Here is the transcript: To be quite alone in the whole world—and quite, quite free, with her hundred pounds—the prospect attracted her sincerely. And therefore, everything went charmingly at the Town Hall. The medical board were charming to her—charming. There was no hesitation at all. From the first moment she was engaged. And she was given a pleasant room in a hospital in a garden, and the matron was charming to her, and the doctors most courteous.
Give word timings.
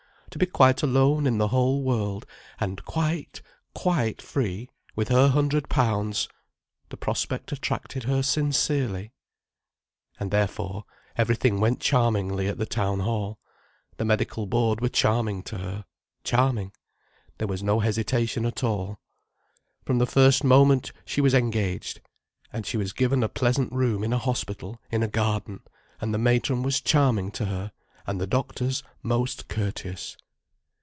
To 0.31 0.39
be 0.39 0.45
quite 0.45 0.81
alone 0.81 1.27
in 1.27 1.39
the 1.39 1.49
whole 1.49 1.83
world—and 1.83 2.85
quite, 2.85 3.41
quite 3.75 4.21
free, 4.21 4.69
with 4.95 5.09
her 5.09 5.27
hundred 5.27 5.67
pounds—the 5.67 6.95
prospect 6.95 7.51
attracted 7.51 8.03
her 8.05 8.23
sincerely. 8.23 9.11
And 10.21 10.31
therefore, 10.31 10.85
everything 11.17 11.59
went 11.59 11.81
charmingly 11.81 12.47
at 12.47 12.57
the 12.57 12.65
Town 12.65 13.01
Hall. 13.01 13.39
The 13.97 14.05
medical 14.05 14.45
board 14.47 14.79
were 14.79 14.87
charming 14.87 15.43
to 15.43 15.57
her—charming. 15.57 16.71
There 17.37 17.49
was 17.49 17.61
no 17.61 17.81
hesitation 17.81 18.45
at 18.45 18.63
all. 18.63 19.01
From 19.83 19.97
the 19.97 20.07
first 20.07 20.45
moment 20.45 20.93
she 21.03 21.19
was 21.19 21.33
engaged. 21.33 21.99
And 22.53 22.65
she 22.65 22.77
was 22.77 22.93
given 22.93 23.21
a 23.21 23.27
pleasant 23.27 23.73
room 23.73 24.01
in 24.01 24.13
a 24.13 24.17
hospital 24.17 24.81
in 24.91 25.03
a 25.03 25.09
garden, 25.09 25.59
and 25.99 26.13
the 26.13 26.17
matron 26.17 26.63
was 26.63 26.79
charming 26.79 27.31
to 27.31 27.47
her, 27.47 27.73
and 28.07 28.19
the 28.19 28.25
doctors 28.25 28.81
most 29.03 29.47
courteous. 29.47 30.17